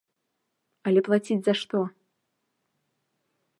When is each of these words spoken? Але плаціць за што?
Але 0.91 0.99
плаціць 1.09 1.37
за 1.49 1.53
што? 1.61 1.79